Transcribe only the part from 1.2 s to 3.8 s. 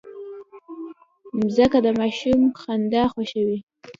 مځکه د ماشوم خندا خوښوي.